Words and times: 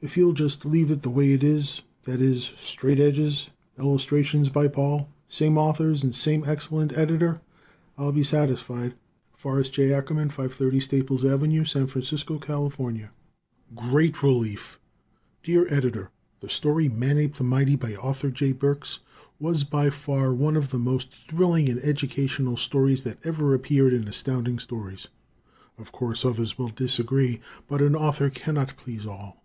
If 0.00 0.16
you'll 0.16 0.32
just 0.32 0.64
leave 0.64 0.90
it 0.90 1.02
the 1.02 1.10
way 1.10 1.32
it 1.32 1.42
is 1.44 1.82
i. 2.06 2.12
e., 2.12 2.40
straight 2.62 3.00
edges, 3.00 3.50
illustrations 3.78 4.48
by 4.48 4.68
Paul, 4.68 5.10
same 5.28 5.58
authors 5.58 6.02
and 6.02 6.14
same 6.14 6.44
excellent 6.46 6.96
Editor 6.96 7.42
I'll 7.98 8.12
be 8.12 8.22
satisfied. 8.22 8.94
Forrest 9.34 9.74
J. 9.74 9.92
Ackerman, 9.92 10.30
530 10.30 10.80
Staples 10.80 11.24
Ave., 11.24 11.64
San 11.64 11.86
Francisco, 11.88 12.38
Cal. 12.38 12.72
"Great 13.74 14.22
Relief" 14.22 14.78
Dear 15.42 15.66
Editor: 15.70 16.12
The 16.40 16.48
story, 16.48 16.88
"Manape 16.88 17.34
the 17.34 17.44
Mighty," 17.44 17.76
by 17.76 17.94
Arthur 17.96 18.30
J. 18.30 18.52
Burks, 18.52 19.00
was 19.38 19.64
by 19.64 19.90
far 19.90 20.32
one 20.32 20.56
of 20.56 20.70
the 20.70 20.78
most 20.78 21.12
thrilling 21.28 21.68
and 21.68 21.80
educational 21.80 22.56
stories 22.56 23.02
that 23.02 23.18
ever 23.24 23.52
appeared 23.52 23.92
in 23.92 24.06
Astounding 24.08 24.60
Stories. 24.60 25.08
Of 25.76 25.90
course, 25.92 26.24
others 26.24 26.56
will 26.56 26.68
disagree, 26.70 27.40
but 27.66 27.82
an 27.82 27.96
Author 27.96 28.30
cannot 28.30 28.74
please 28.78 29.04
all. 29.04 29.42